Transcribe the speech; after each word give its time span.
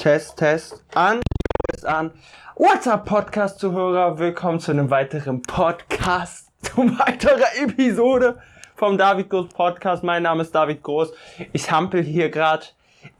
Test, 0.00 0.38
Test, 0.38 0.82
an, 0.94 1.20
Test 1.70 1.84
an. 1.84 2.10
What's 2.56 2.88
up, 2.88 3.04
Podcast-Zuhörer? 3.04 4.18
Willkommen 4.18 4.58
zu 4.58 4.70
einem 4.70 4.88
weiteren 4.88 5.42
Podcast, 5.42 6.48
zu 6.62 6.78
weiterer 6.98 7.54
Episode 7.62 8.38
vom 8.76 8.96
David 8.96 9.28
Groß 9.28 9.48
Podcast. 9.48 10.02
Mein 10.02 10.22
Name 10.22 10.40
ist 10.40 10.54
David 10.54 10.82
Groß. 10.82 11.12
Ich 11.52 11.70
hampel 11.70 12.02
hier 12.02 12.30
gerade 12.30 12.64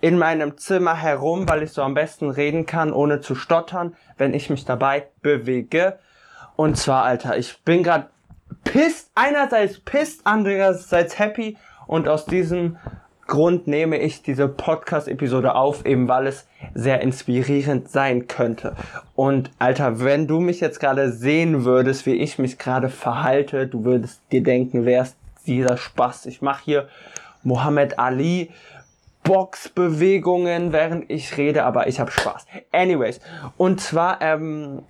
in 0.01 0.17
meinem 0.17 0.57
Zimmer 0.57 0.95
herum, 0.95 1.47
weil 1.47 1.65
ich 1.65 1.73
so 1.73 1.83
am 1.83 1.93
besten 1.93 2.31
reden 2.31 2.65
kann, 2.65 2.95
ohne 2.95 3.21
zu 3.21 3.35
stottern, 3.35 3.95
wenn 4.17 4.33
ich 4.33 4.49
mich 4.49 4.65
dabei 4.65 5.07
bewege. 5.21 5.99
Und 6.57 6.79
zwar, 6.79 7.05
Alter, 7.05 7.37
ich 7.37 7.63
bin 7.63 7.83
gerade 7.83 8.09
pisst, 8.65 9.11
einerseits 9.15 9.81
pisst, 9.81 10.23
andererseits 10.25 11.19
happy 11.19 11.59
und 11.87 12.09
aus 12.09 12.25
diesem 12.25 12.79
Grund 13.31 13.69
nehme 13.69 13.97
ich 13.97 14.23
diese 14.23 14.49
Podcast-Episode 14.49 15.55
auf, 15.55 15.87
eben 15.87 16.09
weil 16.09 16.27
es 16.27 16.49
sehr 16.75 17.01
inspirierend 17.01 17.89
sein 17.89 18.27
könnte. 18.27 18.75
Und 19.15 19.53
Alter, 19.61 20.01
wenn 20.01 20.27
du 20.27 20.41
mich 20.41 20.59
jetzt 20.59 20.81
gerade 20.81 21.13
sehen 21.13 21.65
würdest, 21.65 22.07
wie 22.07 22.17
ich 22.17 22.41
mich 22.41 22.59
gerade 22.59 22.89
verhalte, 22.89 23.69
du 23.69 23.85
würdest 23.85 24.21
dir 24.33 24.43
denken, 24.43 24.85
wer 24.85 25.03
ist 25.03 25.17
dieser 25.47 25.77
Spaß? 25.77 26.27
Ich 26.27 26.43
mache 26.43 26.65
hier 26.65 26.89
Muhammad 27.45 28.01
Ali 28.01 28.51
Boxbewegungen, 29.23 30.73
während 30.73 31.09
ich 31.09 31.37
rede, 31.37 31.63
aber 31.65 31.87
ich 31.87 32.01
habe 32.01 32.11
Spaß. 32.11 32.47
Anyways, 32.73 33.21
und 33.57 33.81
zwar 33.81 34.21
ähm, 34.23 34.83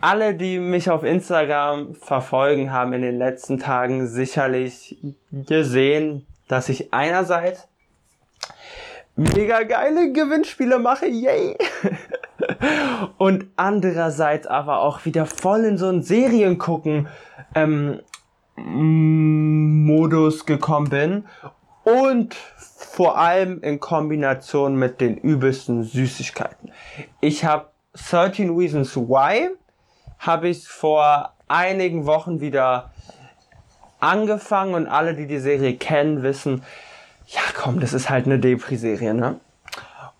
alle, 0.00 0.34
die 0.34 0.58
mich 0.58 0.90
auf 0.90 1.04
Instagram 1.04 1.94
verfolgen, 1.94 2.72
haben 2.72 2.92
in 2.92 3.02
den 3.02 3.18
letzten 3.18 3.60
Tagen 3.60 4.08
sicherlich 4.08 4.98
gesehen, 5.30 6.26
dass 6.48 6.68
ich 6.68 6.92
einerseits 6.92 7.68
mega 9.16 9.62
geile 9.62 10.12
Gewinnspiele 10.12 10.78
mache, 10.78 11.06
yay! 11.06 11.56
und 13.18 13.46
andererseits 13.56 14.46
aber 14.46 14.80
auch 14.80 15.04
wieder 15.04 15.26
voll 15.26 15.64
in 15.64 15.78
so 15.78 15.88
einen 15.88 16.02
Seriengucken 16.02 17.08
ähm, 17.54 18.00
Modus 18.56 20.46
gekommen 20.46 20.90
bin 20.90 21.24
und 21.84 22.34
vor 22.34 23.18
allem 23.18 23.60
in 23.62 23.80
Kombination 23.80 24.76
mit 24.76 25.00
den 25.00 25.16
übelsten 25.16 25.82
Süßigkeiten. 25.82 26.72
Ich 27.20 27.44
habe 27.44 27.66
13 27.94 28.56
Reasons 28.56 28.96
Why 28.96 29.50
habe 30.18 30.48
ich 30.48 30.66
vor 30.66 31.34
einigen 31.48 32.06
Wochen 32.06 32.40
wieder 32.40 32.92
angefangen 34.00 34.74
und 34.74 34.86
alle, 34.86 35.14
die 35.14 35.26
die 35.26 35.38
Serie 35.38 35.76
kennen, 35.76 36.22
wissen, 36.22 36.62
ja 37.26 37.40
komm, 37.54 37.80
das 37.80 37.92
ist 37.92 38.10
halt 38.10 38.26
eine 38.26 38.38
Depri-Serie, 38.38 39.14
ne? 39.14 39.40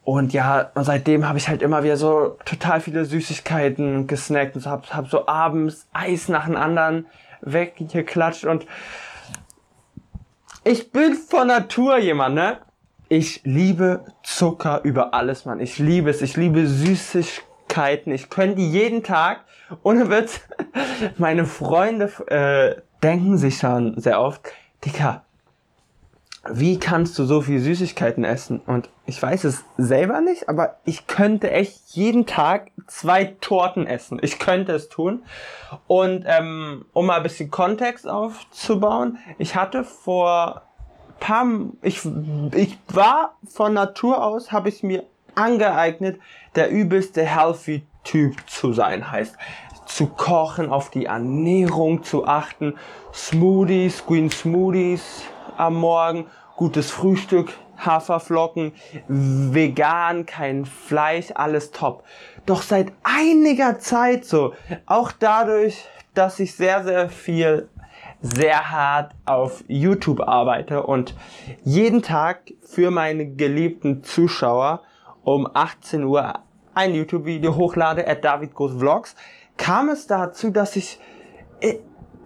Und 0.04 0.34
ja, 0.34 0.70
und 0.74 0.84
seitdem 0.84 1.26
habe 1.26 1.38
ich 1.38 1.48
halt 1.48 1.62
immer 1.62 1.82
wieder 1.82 1.96
so 1.96 2.36
total 2.44 2.80
viele 2.80 3.06
Süßigkeiten 3.06 4.06
gesnackt 4.06 4.54
und 4.54 4.60
so, 4.60 4.70
hab, 4.70 4.92
hab 4.92 5.08
so 5.08 5.26
abends 5.26 5.86
Eis 5.94 6.28
nach 6.28 6.44
dem 6.44 6.56
anderen 6.56 7.06
weggeklatscht 7.40 8.44
und 8.44 8.66
ich 10.66 10.92
bin 10.92 11.14
von 11.14 11.48
Natur 11.48 11.98
jemand, 11.98 12.34
ne? 12.34 12.58
Ich 13.10 13.42
liebe 13.44 14.06
Zucker 14.22 14.80
über 14.82 15.12
alles, 15.12 15.44
Mann. 15.44 15.60
Ich 15.60 15.78
liebe 15.78 16.08
es. 16.08 16.22
Ich 16.22 16.38
liebe 16.38 16.66
Süßigkeiten. 16.66 18.12
Ich 18.14 18.30
könnte 18.30 18.62
jeden 18.62 19.02
Tag, 19.02 19.44
ohne 19.82 20.08
Witz, 20.08 20.40
meine 21.18 21.44
Freunde 21.44 22.06
äh, 22.28 22.80
denken 23.02 23.36
sich 23.36 23.58
schon 23.58 24.00
sehr 24.00 24.20
oft, 24.20 24.52
Dicker, 24.86 25.22
wie 26.50 26.78
kannst 26.78 27.18
du 27.18 27.24
so 27.24 27.40
viel 27.40 27.60
Süßigkeiten 27.60 28.24
essen? 28.24 28.60
Und 28.66 28.90
ich 29.06 29.20
weiß 29.20 29.44
es 29.44 29.64
selber 29.76 30.20
nicht, 30.20 30.48
aber 30.48 30.76
ich 30.84 31.06
könnte 31.06 31.50
echt 31.50 31.80
jeden 31.88 32.26
Tag 32.26 32.70
zwei 32.86 33.36
Torten 33.40 33.86
essen. 33.86 34.18
Ich 34.22 34.38
könnte 34.38 34.72
es 34.72 34.88
tun. 34.88 35.22
Und 35.86 36.24
ähm, 36.26 36.84
um 36.92 37.06
mal 37.06 37.16
ein 37.16 37.22
bisschen 37.22 37.50
Kontext 37.50 38.06
aufzubauen, 38.06 39.18
ich 39.38 39.56
hatte 39.56 39.84
vor 39.84 40.62
paar, 41.20 41.46
ich, 41.82 42.02
ich 42.54 42.78
war 42.88 43.36
von 43.46 43.72
Natur 43.72 44.22
aus, 44.22 44.52
habe 44.52 44.68
ich 44.68 44.82
mir 44.82 45.04
angeeignet, 45.34 46.20
der 46.54 46.70
übelste 46.70 47.24
healthy 47.24 47.84
Typ 48.04 48.36
zu 48.46 48.74
sein. 48.74 49.10
Heißt, 49.10 49.36
zu 49.86 50.06
kochen, 50.06 50.70
auf 50.70 50.90
die 50.90 51.06
Ernährung 51.06 52.02
zu 52.02 52.26
achten, 52.26 52.74
Smoothies, 53.12 54.04
Green 54.06 54.30
Smoothies, 54.30 55.22
am 55.56 55.74
Morgen, 55.74 56.26
gutes 56.56 56.90
Frühstück, 56.90 57.52
Haferflocken, 57.76 58.72
vegan, 59.08 60.26
kein 60.26 60.64
Fleisch, 60.64 61.32
alles 61.34 61.70
top. 61.72 62.04
Doch 62.46 62.62
seit 62.62 62.92
einiger 63.02 63.78
Zeit 63.78 64.24
so, 64.24 64.54
auch 64.86 65.12
dadurch, 65.12 65.84
dass 66.14 66.38
ich 66.38 66.54
sehr, 66.54 66.84
sehr 66.84 67.08
viel, 67.08 67.68
sehr 68.20 68.70
hart 68.70 69.12
auf 69.24 69.64
YouTube 69.66 70.20
arbeite 70.20 70.84
und 70.84 71.14
jeden 71.64 72.02
Tag 72.02 72.52
für 72.62 72.90
meine 72.90 73.26
geliebten 73.34 74.04
Zuschauer 74.04 74.82
um 75.24 75.48
18 75.52 76.04
Uhr 76.04 76.40
ein 76.74 76.94
YouTube-Video 76.94 77.54
hochlade, 77.56 78.06
at 78.06 78.24
David 78.24 78.54
Groß 78.54 78.78
Vlogs, 78.78 79.14
kam 79.56 79.88
es 79.88 80.06
dazu, 80.06 80.50
dass 80.50 80.76
ich 80.76 80.98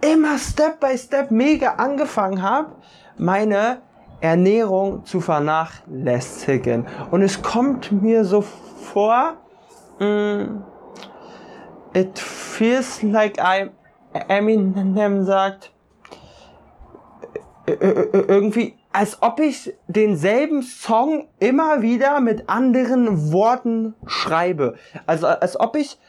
immer 0.01 0.37
Step 0.37 0.79
by 0.79 0.97
Step 0.97 1.31
mega 1.31 1.75
angefangen 1.75 2.41
habe, 2.41 2.75
meine 3.17 3.81
Ernährung 4.21 5.05
zu 5.05 5.21
vernachlässigen. 5.21 6.85
Und 7.11 7.21
es 7.21 7.41
kommt 7.41 7.91
mir 7.91 8.25
so 8.25 8.41
vor, 8.41 9.37
mm, 9.99 10.61
it 11.93 12.17
feels 12.17 13.01
like 13.01 13.37
I, 13.39 13.69
Eminem 14.27 15.23
sagt, 15.23 15.71
irgendwie, 17.67 18.75
als 18.91 19.21
ob 19.21 19.39
ich 19.39 19.73
denselben 19.87 20.63
Song 20.63 21.27
immer 21.39 21.81
wieder 21.81 22.19
mit 22.19 22.49
anderen 22.49 23.31
Worten 23.31 23.93
schreibe. 24.07 24.75
Also 25.05 25.27
als 25.27 25.59
ob 25.59 25.75
ich 25.75 25.99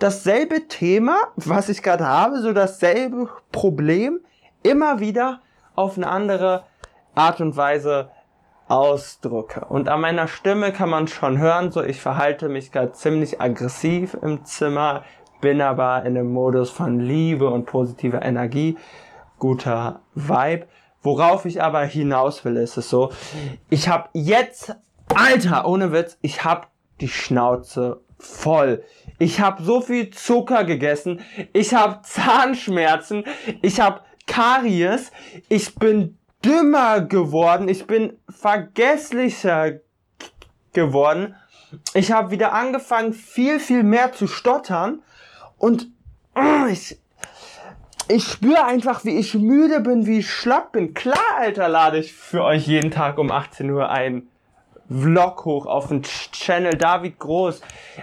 dasselbe 0.00 0.66
Thema, 0.66 1.16
was 1.36 1.68
ich 1.68 1.82
gerade 1.82 2.06
habe, 2.06 2.40
so 2.40 2.52
dasselbe 2.52 3.28
Problem, 3.52 4.20
immer 4.62 5.00
wieder 5.00 5.40
auf 5.76 5.96
eine 5.96 6.08
andere 6.08 6.64
Art 7.14 7.40
und 7.40 7.56
Weise 7.56 8.10
ausdrücke. 8.68 9.64
Und 9.64 9.88
an 9.88 10.00
meiner 10.00 10.28
Stimme 10.28 10.72
kann 10.72 10.90
man 10.90 11.08
schon 11.08 11.38
hören, 11.38 11.72
so 11.72 11.82
ich 11.82 12.00
verhalte 12.00 12.48
mich 12.48 12.72
gerade 12.72 12.92
ziemlich 12.92 13.40
aggressiv 13.40 14.16
im 14.22 14.44
Zimmer, 14.44 15.04
bin 15.40 15.60
aber 15.60 16.04
in 16.04 16.16
einem 16.16 16.32
Modus 16.32 16.70
von 16.70 17.00
Liebe 17.00 17.48
und 17.48 17.66
positiver 17.66 18.22
Energie, 18.22 18.78
guter 19.38 20.02
Vibe. 20.14 20.66
Worauf 21.02 21.46
ich 21.46 21.62
aber 21.62 21.82
hinaus 21.82 22.44
will, 22.44 22.56
ist 22.56 22.76
es 22.76 22.90
so, 22.90 23.10
ich 23.70 23.88
habe 23.88 24.08
jetzt, 24.12 24.76
Alter, 25.14 25.66
ohne 25.66 25.92
Witz, 25.92 26.18
ich 26.20 26.44
habe 26.44 26.66
die 27.00 27.08
Schnauze 27.08 28.02
voll. 28.20 28.84
Ich 29.18 29.40
habe 29.40 29.62
so 29.62 29.80
viel 29.80 30.10
Zucker 30.10 30.64
gegessen, 30.64 31.20
ich 31.52 31.74
habe 31.74 32.00
Zahnschmerzen, 32.02 33.24
ich 33.62 33.80
habe 33.80 34.00
Karies, 34.26 35.10
ich 35.48 35.74
bin 35.74 36.18
dümmer 36.44 37.00
geworden, 37.02 37.68
ich 37.68 37.86
bin 37.86 38.18
vergesslicher 38.28 39.80
geworden. 40.72 41.34
Ich 41.94 42.12
habe 42.12 42.30
wieder 42.30 42.52
angefangen, 42.52 43.12
viel, 43.12 43.60
viel 43.60 43.82
mehr 43.82 44.12
zu 44.12 44.26
stottern 44.26 45.02
und 45.58 45.88
ich, 46.70 46.98
ich 48.08 48.24
spüre 48.24 48.64
einfach, 48.64 49.04
wie 49.04 49.18
ich 49.18 49.34
müde 49.34 49.80
bin, 49.80 50.06
wie 50.06 50.18
ich 50.18 50.30
schlapp 50.30 50.72
bin. 50.72 50.94
Klar, 50.94 51.36
Alter, 51.36 51.68
lade 51.68 51.98
ich 51.98 52.12
für 52.12 52.42
euch 52.42 52.66
jeden 52.66 52.90
Tag 52.90 53.18
um 53.18 53.30
18 53.30 53.70
Uhr 53.70 53.88
ein 53.90 54.28
Vlog 54.90 55.44
hoch 55.44 55.66
auf 55.66 55.88
den 55.88 56.02
Channel 56.02 56.76
David 56.76 57.18
Groß, 57.18 57.60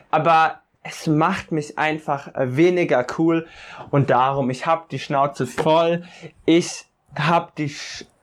aber 0.09 0.61
es 0.83 1.07
macht 1.07 1.51
mich 1.51 1.77
einfach 1.77 2.29
weniger 2.35 3.05
cool. 3.17 3.45
Und 3.91 4.09
darum, 4.09 4.49
ich 4.49 4.65
habe 4.65 4.85
die 4.89 4.99
Schnauze 4.99 5.45
voll. 5.45 6.03
Ich 6.45 6.85
habe 7.17 7.51
die 7.57 7.73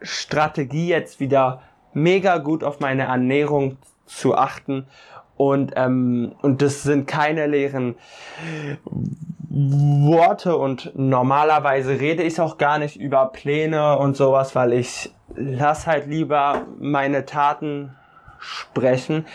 Strategie 0.01 0.89
jetzt 0.89 1.21
wieder 1.21 1.61
mega 1.93 2.39
gut 2.39 2.65
auf 2.65 2.81
meine 2.81 3.05
Ernährung 3.05 3.77
zu 4.07 4.35
achten. 4.35 4.87
Und 5.37 5.73
ähm, 5.77 6.35
und 6.43 6.63
das 6.63 6.85
sind 6.85 7.07
keine 7.07 7.47
leeren 7.47 7.97
Worte. 9.51 10.57
Und 10.57 10.93
normalerweise 10.95 12.01
rede 12.01 12.23
ich 12.23 12.41
auch 12.41 12.57
gar 12.57 12.79
nicht 12.79 12.97
über 12.97 13.27
Pläne 13.27 13.99
und 13.99 14.17
sowas, 14.17 14.55
weil 14.55 14.73
ich 14.73 15.13
lass 15.35 15.87
halt 15.87 16.07
lieber 16.07 16.63
meine 16.79 17.27
Taten 17.27 17.95
sprechen. 18.45 19.27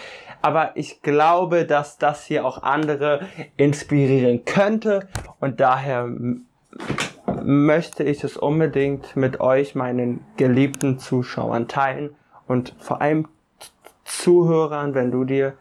Aber 0.41 0.71
ich 0.75 1.01
glaube, 1.01 1.65
dass 1.65 1.97
das 1.97 2.25
hier 2.25 2.45
auch 2.45 2.63
andere 2.63 3.21
inspirieren 3.57 4.45
könnte 4.45 5.07
und 5.39 5.59
daher 5.59 6.07
möchte 7.43 8.03
ich 8.03 8.23
es 8.23 8.37
unbedingt 8.37 9.15
mit 9.15 9.41
euch, 9.41 9.75
meinen 9.75 10.23
geliebten 10.37 10.99
Zuschauern 10.99 11.67
teilen 11.67 12.15
und 12.47 12.75
vor 12.79 13.01
allem 13.01 13.27
Zuhörern, 14.05 14.95
wenn 14.95 15.11
du 15.11 15.23
dir 15.23 15.53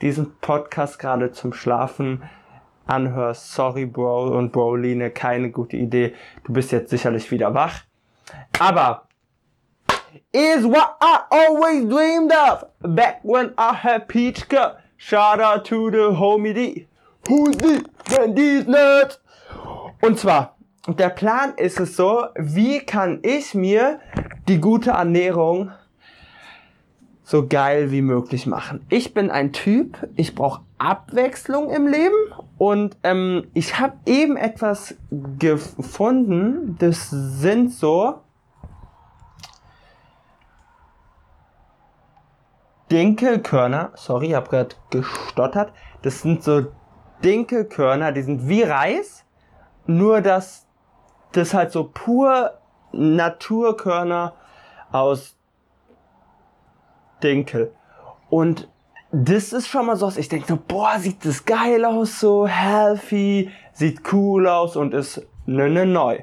diesen 0.00 0.36
Podcast 0.40 0.98
gerade 0.98 1.32
zum 1.32 1.52
Schlafen 1.52 2.22
anhörst, 2.86 3.52
sorry 3.52 3.86
Bro 3.86 4.36
und 4.36 4.52
Broline, 4.52 5.10
keine 5.10 5.50
gute 5.50 5.76
Idee. 5.76 6.14
Du 6.44 6.52
bist 6.52 6.72
jetzt 6.72 6.90
sicherlich 6.90 7.30
wieder 7.30 7.54
wach. 7.54 7.82
Aber 8.58 9.07
is 10.32 10.64
what 10.64 10.96
I 11.00 11.22
always 11.30 11.84
dreamed 11.84 12.32
of 12.32 12.64
back 12.82 13.20
when 13.22 13.54
I 13.58 13.74
had 13.74 14.08
Peach 14.08 14.48
Cup. 14.48 14.80
Shout 14.96 15.40
out 15.40 15.64
to 15.66 15.90
the 15.90 16.12
homie 16.12 16.54
D. 16.54 16.86
Who's 17.28 17.56
the 17.56 17.84
when 18.10 18.34
these 18.34 18.66
nuts? 18.66 19.18
Und 20.00 20.18
zwar, 20.18 20.56
der 20.86 21.10
Plan 21.10 21.54
ist 21.56 21.80
es 21.80 21.96
so, 21.96 22.26
wie 22.36 22.80
kann 22.80 23.20
ich 23.22 23.54
mir 23.54 24.00
die 24.48 24.60
gute 24.60 24.90
Ernährung 24.90 25.72
so 27.28 27.46
geil 27.46 27.90
wie 27.90 28.00
möglich 28.00 28.46
machen. 28.46 28.86
Ich 28.88 29.12
bin 29.12 29.30
ein 29.30 29.52
Typ, 29.52 30.08
ich 30.16 30.34
brauche 30.34 30.62
Abwechslung 30.78 31.70
im 31.70 31.86
Leben 31.86 32.14
und 32.56 32.96
ähm, 33.02 33.48
ich 33.52 33.78
habe 33.78 33.98
eben 34.06 34.38
etwas 34.38 34.94
gefunden, 35.38 36.76
das 36.78 37.10
sind 37.10 37.70
so 37.70 38.20
Dinkelkörner, 42.90 43.92
sorry, 43.94 44.28
ich 44.28 44.34
habe 44.34 44.48
gerade 44.48 44.76
gestottert, 44.90 45.72
das 46.02 46.22
sind 46.22 46.42
so 46.42 46.66
Dinkelkörner, 47.24 48.12
die 48.12 48.22
sind 48.22 48.48
wie 48.48 48.62
Reis, 48.62 49.24
nur 49.86 50.20
dass 50.20 50.66
das 51.32 51.54
halt 51.54 51.72
so 51.72 51.90
pur 51.92 52.58
Naturkörner 52.92 54.34
aus 54.90 55.36
Dinkel. 57.22 57.74
Und 58.30 58.68
das 59.10 59.52
ist 59.52 59.68
schon 59.68 59.86
mal 59.86 59.96
so, 59.96 60.10
ich 60.16 60.28
denke 60.28 60.46
so, 60.46 60.56
boah, 60.56 60.98
sieht 60.98 61.24
das 61.24 61.44
geil 61.44 61.84
aus, 61.84 62.20
so 62.20 62.46
healthy, 62.46 63.50
sieht 63.72 64.12
cool 64.12 64.46
aus 64.46 64.76
und 64.76 64.94
ist 64.94 65.26
ne, 65.46 65.68
ne 65.68 65.86
neu. 65.86 66.20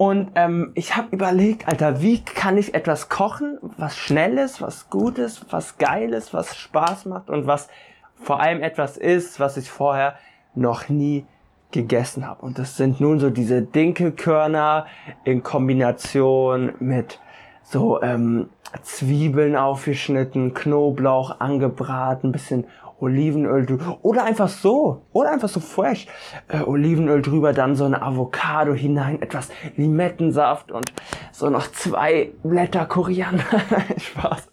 Und 0.00 0.30
ähm, 0.34 0.72
ich 0.76 0.96
habe 0.96 1.08
überlegt, 1.10 1.68
Alter, 1.68 2.00
wie 2.00 2.24
kann 2.24 2.56
ich 2.56 2.72
etwas 2.72 3.10
kochen, 3.10 3.58
was 3.76 3.98
schnell 3.98 4.38
ist, 4.38 4.62
was 4.62 4.88
gut 4.88 5.18
ist, 5.18 5.52
was 5.52 5.76
geil 5.76 6.14
ist, 6.14 6.32
was 6.32 6.56
Spaß 6.56 7.04
macht 7.04 7.28
und 7.28 7.46
was 7.46 7.68
vor 8.14 8.40
allem 8.40 8.62
etwas 8.62 8.96
ist, 8.96 9.40
was 9.40 9.58
ich 9.58 9.70
vorher 9.70 10.14
noch 10.54 10.88
nie 10.88 11.26
gegessen 11.70 12.26
habe. 12.26 12.40
Und 12.40 12.58
das 12.58 12.78
sind 12.78 12.98
nun 12.98 13.20
so 13.20 13.28
diese 13.28 13.60
Dinkelkörner 13.60 14.86
in 15.24 15.42
Kombination 15.42 16.72
mit 16.78 17.20
so 17.62 18.00
ähm, 18.00 18.48
Zwiebeln 18.80 19.54
aufgeschnitten, 19.54 20.54
Knoblauch 20.54 21.40
angebraten, 21.40 22.32
bisschen 22.32 22.64
Olivenöl 23.00 23.66
drüber 23.66 23.98
oder 24.02 24.24
einfach 24.24 24.48
so 24.48 25.02
oder 25.12 25.30
einfach 25.32 25.48
so 25.48 25.60
fresh 25.60 26.06
äh, 26.48 26.60
Olivenöl 26.60 27.22
drüber, 27.22 27.52
dann 27.52 27.74
so 27.74 27.84
eine 27.84 28.02
Avocado 28.02 28.74
hinein, 28.74 29.22
etwas 29.22 29.48
Limettensaft 29.76 30.70
und 30.70 30.92
so 31.32 31.50
noch 31.50 31.70
zwei 31.72 32.30
Blätter 32.42 32.86
Koriander, 32.86 33.44
Spaß. 33.96 34.48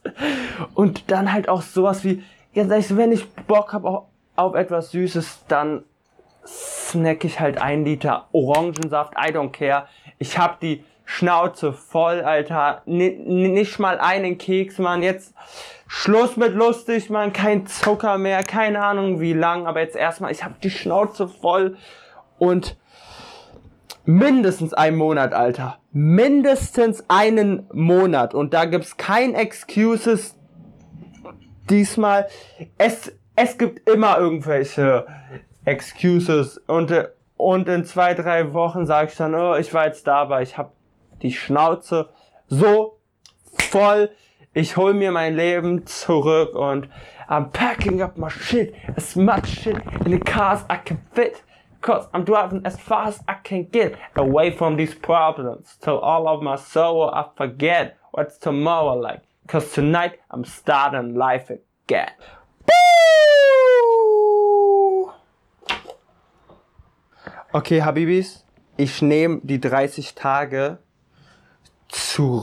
Und 0.73 1.11
dann 1.11 1.31
halt 1.31 1.49
auch 1.49 1.61
sowas 1.61 2.03
wie 2.03 2.23
jetzt 2.53 2.97
wenn 2.97 3.11
ich 3.11 3.29
Bock 3.31 3.73
habe 3.73 4.03
auf, 4.35 4.55
etwas 4.55 4.91
Süßes, 4.91 5.45
dann 5.47 5.83
snack 6.45 7.23
ich 7.25 7.39
halt 7.39 7.61
ein 7.61 7.85
Liter 7.85 8.27
Orangensaft, 8.31 9.13
I 9.13 9.31
don't 9.31 9.51
care. 9.51 9.87
Ich 10.17 10.37
hab 10.37 10.59
die 10.59 10.83
Schnauze 11.09 11.71
voll, 11.71 12.19
Alter. 12.19 12.81
N 12.85 13.53
nicht 13.53 13.79
mal 13.79 13.97
einen 13.97 14.37
Keks, 14.37 14.77
Mann. 14.77 15.01
Jetzt 15.01 15.33
Schluss 15.87 16.35
mit 16.35 16.53
lustig, 16.53 17.09
Mann. 17.09 17.31
Kein 17.31 17.65
Zucker 17.65 18.17
mehr. 18.17 18.43
Keine 18.43 18.83
Ahnung 18.83 19.21
wie 19.21 19.31
lang. 19.31 19.67
Aber 19.67 19.79
jetzt 19.79 19.95
erstmal, 19.95 20.33
ich 20.33 20.43
hab 20.43 20.59
die 20.59 20.69
Schnauze 20.69 21.29
voll. 21.29 21.77
Und 22.37 22.75
mindestens 24.03 24.73
einen 24.73 24.97
Monat, 24.97 25.33
Alter. 25.33 25.79
Mindestens 25.93 27.05
einen 27.07 27.69
Monat. 27.71 28.33
Und 28.33 28.53
da 28.53 28.65
gibt's 28.65 28.97
kein 28.97 29.33
Excuses 29.33 30.35
diesmal. 31.69 32.27
Es, 32.77 33.13
es 33.37 33.57
gibt 33.57 33.89
immer 33.89 34.17
irgendwelche 34.17 35.07
Excuses. 35.63 36.57
Und, 36.67 36.93
und 37.37 37.69
in 37.69 37.85
zwei, 37.85 38.13
drei 38.13 38.53
Wochen 38.53 38.85
sage 38.85 39.09
ich 39.09 39.17
dann, 39.17 39.33
oh, 39.35 39.55
ich 39.55 39.73
war 39.73 39.85
jetzt 39.85 40.05
da, 40.05 40.17
aber 40.17 40.41
ich 40.41 40.57
hab 40.57 40.76
die 41.21 41.31
Schnauze 41.31 42.09
so 42.47 42.99
voll. 43.57 44.09
Ich 44.53 44.75
hol 44.77 44.93
mir 44.93 45.11
mein 45.11 45.35
Leben 45.35 45.85
zurück 45.85 46.55
und 46.55 46.89
I'm 47.29 47.51
packing 47.51 48.01
up 48.01 48.17
my 48.17 48.29
shit, 48.29 48.73
as 48.95 49.15
much 49.15 49.47
shit 49.47 49.77
in 50.05 50.11
the 50.11 50.19
cars 50.19 50.61
I 50.69 50.77
can 50.77 50.97
fit. 51.13 51.43
Cause 51.81 52.07
I'm 52.13 52.23
driving 52.25 52.65
as 52.65 52.79
fast 52.79 53.19
as 53.19 53.25
I 53.27 53.35
can 53.43 53.69
get 53.69 53.97
away 54.15 54.51
from 54.51 54.77
these 54.77 54.95
problems. 54.95 55.77
Till 55.79 55.99
all 55.99 56.27
of 56.27 56.41
my 56.41 56.55
sorrow 56.55 57.11
I 57.11 57.25
forget 57.35 57.97
what's 58.11 58.37
tomorrow 58.37 58.95
like. 58.95 59.21
Cause 59.47 59.71
tonight 59.73 60.19
I'm 60.31 60.43
starting 60.43 61.15
life 61.15 61.51
again. 61.51 62.11
Okay, 67.53 67.81
Habibis, 67.81 68.43
ich 68.75 69.01
nehme 69.01 69.41
die 69.43 69.59
30 69.59 70.15
Tage 70.15 70.79
zurück, 71.89 72.37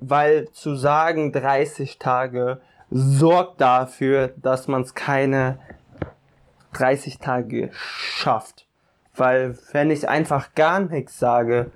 weil 0.00 0.48
zu 0.52 0.74
sagen 0.76 1.32
30 1.32 1.98
Tage 1.98 2.60
sorgt 2.90 3.60
dafür, 3.60 4.32
dass 4.36 4.68
man 4.68 4.82
es 4.82 4.94
keine 4.94 5.58
30 6.74 7.18
Tage 7.18 7.70
schafft. 7.72 8.66
Weil 9.16 9.58
wenn 9.72 9.90
ich 9.90 10.08
einfach 10.08 10.54
gar 10.54 10.80
nichts 10.80 11.18
sage, 11.18 11.70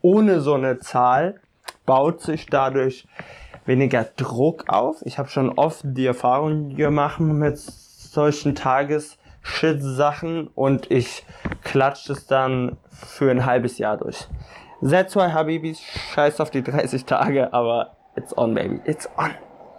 ohne 0.00 0.40
so 0.40 0.54
eine 0.54 0.78
Zahl, 0.80 1.40
baut 1.86 2.20
sich 2.20 2.46
dadurch 2.46 3.06
weniger 3.66 4.04
Druck 4.16 4.68
auf. 4.68 5.02
Ich 5.04 5.18
habe 5.18 5.28
schon 5.28 5.50
oft 5.50 5.80
die 5.84 6.06
Erfahrung 6.06 6.76
gemacht 6.76 7.20
mit 7.20 7.58
solchen 7.58 8.54
Tages-Shit-Sachen 8.54 10.48
und 10.48 10.90
ich 10.90 11.24
klatsche 11.62 12.12
es 12.12 12.26
dann 12.26 12.76
für 12.90 13.30
ein 13.30 13.44
halbes 13.44 13.78
Jahr 13.78 13.96
durch. 13.96 14.28
That's 14.84 15.16
why 15.16 15.32
Habibis 15.32 15.80
scheiß 15.80 16.40
auf 16.40 16.50
die 16.50 16.62
30 16.62 17.06
Tage, 17.06 17.50
aber 17.54 17.96
it's 18.16 18.36
on, 18.36 18.54
baby. 18.54 18.80
It's 18.84 19.08
on. 19.16 19.34